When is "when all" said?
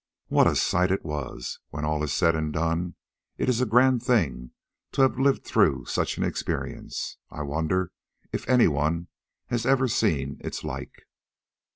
1.69-2.01